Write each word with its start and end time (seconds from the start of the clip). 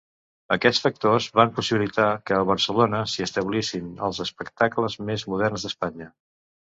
Aquests 0.53 0.79
factors 0.83 1.25
van 1.39 1.51
possibilitar 1.57 2.07
que 2.29 2.37
a 2.37 2.47
Barcelona 2.51 3.01
s'hi 3.11 3.25
establissin 3.25 3.91
els 4.07 4.23
espectacles 4.25 4.97
més 5.11 5.27
moderns 5.35 5.67
d'Espanya. 5.69 6.09